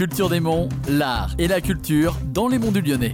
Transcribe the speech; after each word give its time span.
Culture 0.00 0.30
des 0.30 0.40
Monts, 0.40 0.70
l'art 0.88 1.34
et 1.38 1.46
la 1.46 1.60
culture 1.60 2.16
dans 2.32 2.48
les 2.48 2.58
monts 2.58 2.70
du 2.70 2.80
Lyonnais. 2.80 3.12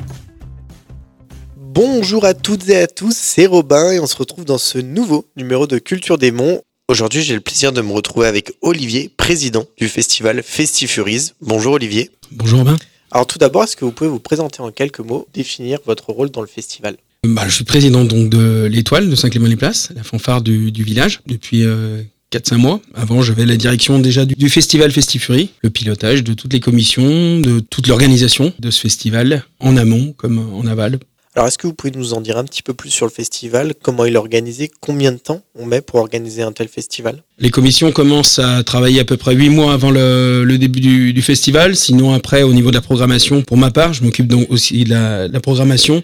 Bonjour 1.57 2.25
à 2.25 2.33
toutes 2.33 2.69
et 2.69 2.77
à 2.77 2.87
tous, 2.87 3.13
c'est 3.13 3.47
Robin 3.47 3.91
et 3.91 3.99
on 3.99 4.07
se 4.07 4.15
retrouve 4.17 4.45
dans 4.45 4.57
ce 4.57 4.79
nouveau 4.79 5.27
numéro 5.37 5.67
de 5.67 5.79
Culture 5.79 6.17
des 6.17 6.31
Monts. 6.31 6.61
Aujourd'hui, 6.87 7.23
j'ai 7.23 7.35
le 7.35 7.41
plaisir 7.41 7.73
de 7.73 7.81
me 7.81 7.93
retrouver 7.93 8.29
avec 8.29 8.53
Olivier, 8.63 9.11
président 9.17 9.65
du 9.77 9.89
festival 9.89 10.45
Festifuries. 10.45 11.33
Bonjour 11.41 11.73
Olivier. 11.73 12.13
Bonjour 12.31 12.61
Robin. 12.61 12.77
Alors 13.11 13.27
tout 13.27 13.39
d'abord, 13.39 13.65
est-ce 13.65 13.75
que 13.75 13.85
vous 13.85 13.91
pouvez 13.91 14.09
vous 14.09 14.21
présenter 14.21 14.61
en 14.61 14.71
quelques 14.71 15.01
mots, 15.01 15.27
définir 15.35 15.81
votre 15.87 16.13
rôle 16.13 16.31
dans 16.31 16.41
le 16.41 16.47
festival? 16.47 16.99
Bah, 17.25 17.43
Je 17.49 17.53
suis 17.53 17.65
président 17.65 18.05
donc 18.05 18.31
de 18.31 18.69
l'Étoile 18.71 19.11
de 19.11 19.17
Saint-Clément-les-Places, 19.17 19.91
la 19.97 20.05
fanfare 20.05 20.41
du, 20.41 20.71
village, 20.71 21.21
depuis 21.27 21.65
euh, 21.65 22.05
4-5 22.39 22.57
mois. 22.57 22.81
Avant, 22.95 23.23
j'avais 23.23 23.47
la 23.47 23.57
direction 23.57 23.99
déjà 23.99 24.25
du, 24.25 24.51
festival 24.51 24.91
Festifury, 24.91 25.51
le 25.63 25.71
pilotage 25.71 26.23
de 26.23 26.35
toutes 26.35 26.53
les 26.53 26.61
commissions, 26.61 27.41
de 27.41 27.61
toute 27.61 27.87
l'organisation 27.87 28.53
de 28.59 28.71
ce 28.71 28.81
festival, 28.81 29.45
en 29.61 29.77
amont 29.77 30.13
comme 30.17 30.39
en 30.39 30.67
aval. 30.67 30.99
Alors, 31.35 31.49
est-ce 31.49 31.59
que 31.59 31.67
vous 31.67 31.75
pouvez 31.75 31.93
nous 31.95 32.15
en 32.15 32.23
dire 32.23 32.39
un 32.39 32.45
petit 32.45 32.63
peu 32.63 32.73
plus 32.73 32.89
sur 32.89 33.05
le 33.05 33.11
festival? 33.11 33.75
Comment 33.83 34.07
il 34.07 34.15
est 34.15 34.19
organisé? 34.19 34.71
Combien 34.81 35.13
de 35.13 35.19
temps 35.19 35.43
on 35.55 35.67
met 35.67 35.83
pour 35.83 36.01
organiser 36.01 36.43
un 36.43 36.51
tel 36.53 36.67
festival? 36.67 37.23
Les 37.39 37.51
commissions 37.51 37.93
commencent 37.93 38.39
à 38.39 38.65
travailler 38.65 39.01
à 39.01 39.05
peu 39.05 39.19
près 39.19 39.35
8 39.35 39.51
mois 39.51 39.75
avant 39.75 39.91
le, 39.91 40.57
début 40.59 40.81
du, 40.81 41.23
festival. 41.23 41.77
Sinon, 41.77 42.15
après, 42.15 42.43
au 42.43 42.55
niveau 42.55 42.71
de 42.71 42.75
la 42.75 42.81
programmation, 42.81 43.43
pour 43.43 43.59
ma 43.59 43.71
part, 43.71 43.93
je 43.93 44.03
m'occupe 44.03 44.29
donc 44.29 44.51
aussi 44.51 44.85
de 44.85 44.91
la, 44.91 45.41
programmation. 45.41 46.03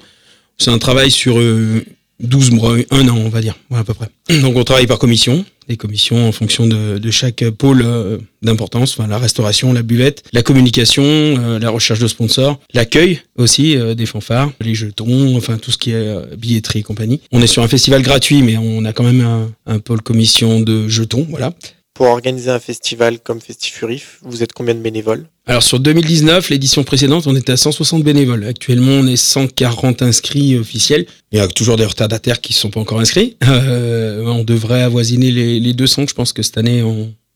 C'est 0.59 0.71
un 0.71 0.79
travail 0.79 1.11
sur 1.11 1.37
12 1.37 1.41
euh, 1.41 2.55
mois, 2.55 2.77
un 2.91 3.09
an, 3.09 3.17
on 3.17 3.31
va 3.31 3.41
dire, 3.41 3.57
à 3.75 3.85
peu 3.85 3.95
près. 3.95 4.11
Donc, 4.43 4.57
on 4.57 4.65
travaille 4.65 4.87
par 4.87 4.99
commission 4.99 5.47
des 5.73 5.79
commissions 5.79 6.29
en 6.29 6.33
fonction 6.33 6.67
de, 6.67 7.11
chaque 7.11 7.45
pôle 7.51 7.83
euh, 7.83 8.19
d'importance, 8.43 8.93
enfin, 8.93 9.09
la 9.09 9.19
restauration, 9.19 9.73
la 9.73 9.83
buvette, 9.83 10.23
la 10.33 10.43
communication, 10.43 11.03
euh, 11.03 11.59
la 11.59 11.71
recherche 11.71 11.99
de 11.99 12.07
sponsors, 12.07 12.61
l'accueil 12.75 13.21
aussi 13.37 13.77
euh, 13.77 13.95
des 13.95 14.07
fanfares, 14.07 14.53
les 14.61 14.75
jetons, 14.75 15.35
enfin 15.37 15.57
tout 15.57 15.71
ce 15.71 15.79
qui 15.79 15.93
est 15.93 16.37
billetterie 16.37 16.81
et 16.81 16.83
compagnie. 16.83 17.21
On 17.33 17.41
est 17.41 17.47
sur 17.47 17.63
un 17.63 17.69
festival 17.69 18.03
gratuit, 18.03 18.43
mais 18.43 18.59
on 18.59 18.85
a 18.85 18.93
quand 18.93 19.05
même 19.05 19.23
un, 19.23 19.51
un 19.67 19.79
pôle 19.79 20.03
commission 20.03 20.61
de 20.61 20.89
jetons, 20.89 21.27
voilà. 21.31 21.55
Pour 21.95 22.07
organiser 22.07 22.51
un 22.51 22.59
festival 22.59 23.21
comme 23.21 23.41
Festifurif, 23.41 24.19
vous 24.23 24.43
êtes 24.43 24.55
combien 24.55 24.75
de 24.75 24.81
bénévoles? 24.81 25.27
Alors 25.47 25.63
sur 25.63 25.79
2019, 25.79 26.49
l'édition 26.49 26.85
précédente, 26.85 27.27
on 27.27 27.37
était 27.37 27.53
à 27.53 27.57
160 27.59 28.03
bénévoles. 28.03 28.45
Actuellement, 28.45 28.93
on 28.93 29.07
est 29.07 29.17
140 29.17 30.01
inscrits 30.01 30.57
officiels. 30.57 31.05
Il 31.33 31.39
y 31.39 31.41
a 31.41 31.49
toujours 31.49 31.77
des 31.77 31.85
retardataires 31.85 32.41
qui 32.41 32.55
ne 32.55 32.57
sont 32.57 32.71
pas 32.71 32.81
encore 32.81 33.01
inscrits. 33.01 33.37
Euh, 33.47 34.25
on 34.25 34.45
devrait 34.45 34.83
avoisiner 34.83 35.31
les, 35.31 35.75
200. 35.75 36.07
Je 36.09 36.15
pense 36.15 36.33
que 36.33 36.43
cette 36.43 36.57
année, 36.59 36.83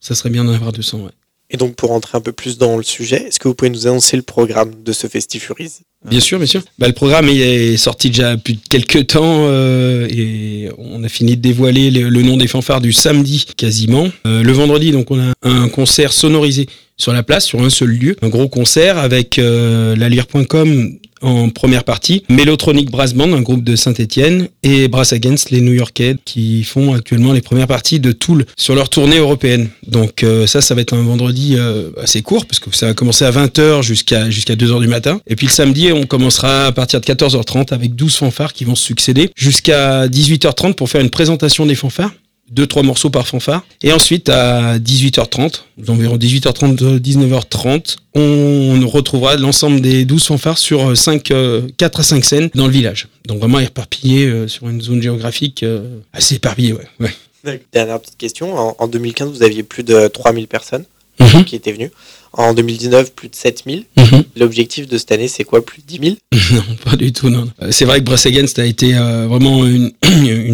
ça 0.01 0.15
serait 0.15 0.31
bien 0.31 0.45
d'en 0.45 0.55
avoir 0.55 0.73
200. 0.73 0.99
Ouais. 1.01 1.11
Et 1.51 1.57
donc 1.57 1.77
pour 1.77 1.91
rentrer 1.91 2.19
un 2.19 2.21
peu 2.21 2.33
plus 2.33 2.59
dans 2.59 2.77
le 2.77 2.83
sujet, 2.83 3.27
est-ce 3.29 3.39
que 3.39 3.47
vous 3.49 3.55
pouvez 3.55 3.71
nous 3.71 3.87
annoncer 3.87 4.17
le 4.17 4.23
programme 4.23 4.73
de 4.85 4.93
ce 4.93 5.07
Festifuries 5.07 5.73
Bien 6.05 6.21
sûr, 6.21 6.39
bien 6.39 6.47
sûr. 6.47 6.63
Bah, 6.79 6.87
le 6.87 6.93
programme 6.93 7.29
est 7.29 7.77
sorti 7.77 8.11
déjà 8.11 8.37
depuis 8.37 8.59
quelques 8.59 9.09
temps 9.09 9.47
euh, 9.49 10.07
et 10.09 10.69
on 10.79 11.03
a 11.03 11.09
fini 11.09 11.37
de 11.37 11.43
dévoiler 11.43 11.91
le, 11.91 12.23
nom 12.23 12.37
des 12.37 12.47
fanfares 12.47 12.81
du 12.81 12.93
samedi 12.93 13.47
quasiment. 13.57 14.09
Euh, 14.27 14.43
le 14.43 14.53
vendredi, 14.53 14.93
donc 14.93 15.11
on 15.11 15.19
a 15.19 15.33
un 15.43 15.69
concert 15.69 16.13
sonorisé 16.13 16.67
sur 16.97 17.13
la 17.13 17.23
place, 17.23 17.45
sur 17.45 17.61
un 17.61 17.71
seul 17.71 17.89
lieu, 17.89 18.17
un 18.23 18.29
gros 18.29 18.49
concert 18.49 18.99
avec 18.99 19.39
euh, 19.39 19.97
lalire.com 19.97 20.99
en 21.27 21.51
première 21.51 21.83
partie, 21.83 22.23
Mellotronic 22.29 22.91
Brass 22.91 23.13
Band, 23.13 23.33
un 23.33 23.43
groupe 23.43 23.65
de 23.65 23.75
Saint-Etienne, 23.75 24.49
et 24.63 24.87
Brass 24.87 25.13
Against, 25.13 25.51
les 25.51 25.61
New-Yorkais, 25.61 26.17
qui 26.25 26.63
font 26.63 26.95
actuellement 26.95 27.33
les 27.33 27.41
premières 27.41 27.67
parties 27.67 27.99
de 27.99 28.13
Tool 28.13 28.47
sur 28.57 28.77
leur 28.77 28.89
tournée 28.89 29.19
européenne. 29.19 29.69
Donc 29.87 30.23
euh, 30.23 30.47
ça, 30.47 30.61
ça 30.61 30.75
va 30.75 30.83
être 30.83 30.95
un 30.95 31.03
vendredi 31.03 31.57
euh, 31.57 31.91
assez 32.01 32.23
court, 32.23 32.47
parce 32.47 32.61
que 32.61 32.75
ça 32.75 32.87
va 32.87 32.95
commencer 32.95 33.25
à 33.25 33.33
20h 33.33 33.83
jusqu'à 33.83 34.31
jusqu'à 34.31 34.55
2h 34.55 34.81
du 34.81 34.87
matin. 34.87 35.21
Et 35.27 35.35
puis 35.35 35.49
le 35.49 35.53
samedi, 35.53 35.93
on 35.93 36.05
commencera 36.05 36.67
à 36.67 36.73
partir 36.73 37.01
de 37.01 37.07
14h30 37.07 37.75
avec 37.75 37.97
12 37.97 38.15
fanfares 38.15 38.53
qui 38.53 38.65
vont 38.65 38.77
se 38.77 38.85
succéder, 38.85 39.31
jusqu'à 39.35 40.07
18h30 40.07 40.75
pour 40.75 40.89
faire 40.89 41.01
une 41.01 41.11
présentation 41.11 41.67
des 41.67 41.75
fanfares 41.75 42.13
deux 42.51 42.67
trois 42.67 42.83
morceaux 42.83 43.11
par 43.11 43.27
fanfare 43.27 43.65
et 43.83 43.93
ensuite 43.93 44.29
à 44.29 44.79
18h30 44.79 45.63
environ 45.89 46.17
18h30 46.17 47.01
19h30 47.01 47.97
on 48.15 48.87
retrouvera 48.87 49.37
l'ensemble 49.37 49.81
des 49.81 50.05
12 50.05 50.25
fanfares 50.25 50.59
sur 50.59 50.97
5 50.97 51.23
4 51.23 51.33
euh, 51.35 51.69
à 51.79 52.03
5 52.03 52.25
scènes 52.25 52.51
dans 52.55 52.67
le 52.67 52.73
village 52.73 53.09
donc 53.27 53.39
vraiment 53.39 53.59
éparpillé 53.59 54.27
euh, 54.27 54.49
sur 54.49 54.69
une 54.69 54.81
zone 54.81 55.03
géographique 55.03 55.63
euh, 55.63 55.99
assez 56.13 56.37
éparpillée 56.37 56.73
ouais, 56.73 57.11
ouais. 57.45 57.63
Dernière 57.73 58.01
petite 58.01 58.17
question 58.17 58.57
en, 58.81 58.89
2015 58.89 59.31
vous 59.31 59.43
aviez 59.43 59.63
plus 59.63 59.83
de 59.83 60.09
3000 60.09 60.47
personnes 60.49 60.85
mhm. 61.21 61.45
qui 61.45 61.57
étaient 61.57 61.73
venues 61.73 61.91
en 62.37 62.55
2019, 62.55 63.13
plus 63.13 63.29
de 63.29 63.35
7000. 63.35 63.85
Mhm. 63.97 64.25
L'objectif 64.37 64.87
de 64.87 64.99
cette 64.99 65.13
année, 65.13 65.29
c'est 65.29 65.45
quoi? 65.45 65.65
Plus 65.65 65.83
de 65.83 65.87
10 65.87 66.01
000 66.03 66.17
Non, 66.53 66.77
pas 66.85 66.97
du 66.97 67.13
tout. 67.13 67.31
Non. 67.31 67.49
Euh, 67.63 67.73
c'est 67.73 67.85
vrai 67.85 68.01
que 68.01 68.05
Brass 68.05 68.27
Against 68.27 68.59
a 68.59 68.67
été 68.67 68.95
euh, 68.95 69.27
vraiment 69.27 69.65
une, 69.67 69.93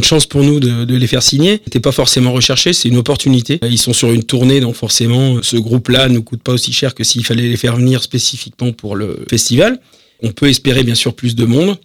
une, 0.02 0.08
chance 0.08 0.26
pour 0.26 0.42
nous 0.42 0.60
de, 0.60 0.96
les 0.96 1.06
faire 1.06 1.22
signer. 1.22 1.60
C'était 1.64 1.80
pas 1.80 1.92
forcément 1.92 2.32
recherché, 2.32 2.72
c'est 2.72 2.88
une 2.88 2.96
opportunité. 2.96 3.60
Ils 3.62 3.78
sont 3.78 3.92
sur 3.92 4.10
une 4.12 4.24
tournée, 4.24 4.60
donc 4.60 4.74
forcément, 4.74 5.42
ce 5.42 5.56
groupe-là 5.56 6.08
ne 6.08 6.18
coûte 6.18 6.42
pas 6.42 6.52
aussi 6.52 6.72
cher 6.72 6.94
que 6.94 7.04
s'il 7.04 7.24
fallait 7.24 7.48
les 7.48 7.56
faire 7.56 7.76
venir 7.76 8.02
spécifiquement 8.02 8.72
pour 8.72 8.96
le 8.96 9.24
festival. 9.30 9.80
On 10.22 10.30
peut 10.30 10.48
espérer 10.48 10.82
bien 10.82 10.94
sûr 10.94 11.14
plus 11.14 11.34
de 11.34 11.44
monde. 11.44 11.76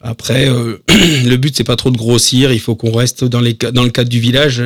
Après, 0.00 0.48
euh, 0.48 0.78
le 1.24 1.36
but 1.36 1.56
c'est 1.56 1.64
pas 1.64 1.76
trop 1.76 1.90
de 1.90 1.96
grossir. 1.96 2.52
Il 2.52 2.60
faut 2.60 2.74
qu'on 2.74 2.92
reste 2.92 3.24
dans, 3.24 3.40
le 3.40 3.52
cadre 3.90 4.10
du 4.10 4.20
village 4.20 4.62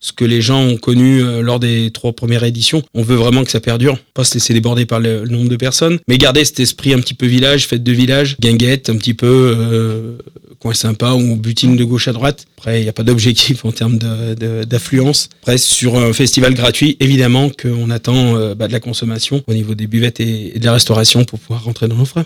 ce 0.00 0.12
que 0.12 0.24
les 0.24 0.40
gens 0.40 0.62
ont 0.62 0.76
connu 0.78 1.22
euh, 1.22 1.42
lors 1.42 1.60
des 1.60 1.90
trois 1.92 2.12
premières 2.12 2.42
éditions. 2.42 2.82
On 2.94 3.02
veut 3.02 3.16
vraiment 3.16 3.44
que 3.44 3.50
ça 3.50 3.60
perdure, 3.60 3.98
pas 4.14 4.24
se 4.24 4.34
laisser 4.34 4.54
déborder 4.54 4.86
par 4.86 4.98
le, 4.98 5.26
nombre 5.26 5.50
de 5.50 5.56
personnes, 5.56 5.98
mais 6.08 6.16
garder 6.16 6.44
cet 6.44 6.58
esprit 6.60 6.94
un 6.94 7.00
petit 7.00 7.14
peu 7.14 7.26
village, 7.26 7.66
fête 7.66 7.84
de 7.84 7.92
village, 7.92 8.36
guinguette, 8.40 8.88
un 8.88 8.96
petit 8.96 9.14
peu 9.14 9.54
euh, 9.56 10.16
coin 10.60 10.74
sympa 10.74 11.12
ou 11.14 11.36
butine 11.36 11.74
de 11.74 11.84
gauche 11.84 12.06
à 12.06 12.12
droite. 12.12 12.46
Après, 12.56 12.80
il 12.80 12.82
n'y 12.84 12.88
a 12.88 12.92
pas 12.92 13.02
d'objectif 13.02 13.64
en 13.64 13.72
termes 13.72 13.98
d'affluence. 13.98 15.30
Après, 15.40 15.58
sur 15.58 15.96
un 15.96 16.12
festival 16.12 16.54
gratuit, 16.54 16.96
évidemment 17.00 17.50
qu'on 17.50 17.90
attend 17.90 18.36
euh, 18.36 18.54
bah, 18.54 18.68
de 18.68 18.72
la 18.72 18.80
consommation 18.80 19.42
au 19.46 19.54
niveau 19.54 19.74
des 19.74 19.86
buvettes 19.86 20.20
et, 20.20 20.58
de 20.58 20.64
la 20.64 20.74
restauration 20.74 21.24
pour 21.24 21.38
pouvoir 21.38 21.64
rentrer 21.64 21.88
dans 21.88 21.96
nos 21.96 22.04
frais. 22.04 22.24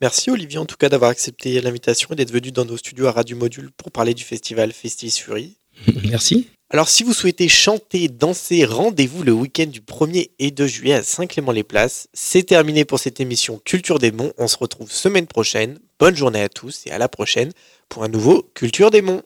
Merci 0.00 0.30
Olivier 0.30 0.58
en 0.58 0.66
tout 0.66 0.76
cas 0.76 0.88
d'avoir 0.88 1.10
accepté 1.10 1.60
l'invitation 1.60 2.08
et 2.12 2.16
d'être 2.16 2.32
venu 2.32 2.50
dans 2.50 2.64
nos 2.64 2.76
studios 2.76 3.06
à 3.06 3.12
Radio 3.12 3.36
Module 3.36 3.70
pour 3.76 3.92
parler 3.92 4.14
du 4.14 4.24
festival 4.24 4.72
Festis 4.72 5.18
Fury. 5.18 5.56
Merci. 6.08 6.48
Alors 6.74 6.88
si 6.88 7.02
vous 7.02 7.12
souhaitez 7.12 7.50
chanter, 7.50 8.08
danser, 8.08 8.64
rendez-vous 8.64 9.22
le 9.22 9.32
week-end 9.32 9.66
du 9.66 9.82
1er 9.82 10.30
et 10.38 10.50
2 10.50 10.66
juillet 10.66 10.94
à 10.94 11.02
Saint-Clément-les-Places. 11.02 12.08
C'est 12.14 12.44
terminé 12.44 12.86
pour 12.86 12.98
cette 12.98 13.20
émission 13.20 13.60
Culture 13.62 13.98
des 13.98 14.10
Monts. 14.10 14.32
On 14.38 14.48
se 14.48 14.56
retrouve 14.56 14.90
semaine 14.90 15.26
prochaine. 15.26 15.78
Bonne 15.98 16.16
journée 16.16 16.40
à 16.40 16.48
tous 16.48 16.86
et 16.86 16.90
à 16.90 16.96
la 16.96 17.10
prochaine 17.10 17.52
pour 17.90 18.04
un 18.04 18.08
nouveau 18.08 18.50
Culture 18.54 18.90
des 18.90 19.02
Monts. 19.02 19.20